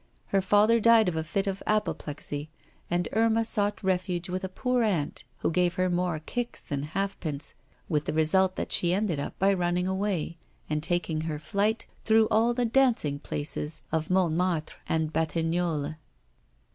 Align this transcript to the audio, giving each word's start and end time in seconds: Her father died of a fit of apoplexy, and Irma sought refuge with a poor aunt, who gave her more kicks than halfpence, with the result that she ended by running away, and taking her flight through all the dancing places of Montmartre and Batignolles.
Her 0.29 0.41
father 0.41 0.79
died 0.79 1.07
of 1.09 1.15
a 1.15 1.23
fit 1.23 1.45
of 1.45 1.61
apoplexy, 1.67 2.49
and 2.89 3.07
Irma 3.11 3.45
sought 3.45 3.83
refuge 3.83 4.29
with 4.29 4.43
a 4.43 4.49
poor 4.49 4.81
aunt, 4.81 5.25
who 5.41 5.51
gave 5.51 5.75
her 5.75 5.91
more 5.91 6.17
kicks 6.17 6.63
than 6.63 6.81
halfpence, 6.81 7.53
with 7.87 8.05
the 8.05 8.13
result 8.13 8.55
that 8.55 8.71
she 8.71 8.95
ended 8.95 9.19
by 9.37 9.53
running 9.53 9.85
away, 9.87 10.39
and 10.67 10.81
taking 10.81 11.21
her 11.21 11.37
flight 11.37 11.85
through 12.03 12.27
all 12.31 12.55
the 12.55 12.65
dancing 12.65 13.19
places 13.19 13.83
of 13.91 14.09
Montmartre 14.09 14.75
and 14.89 15.13
Batignolles. 15.13 15.93